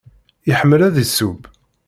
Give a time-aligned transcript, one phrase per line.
[0.51, 1.37] Iḥemmel ad yesseww?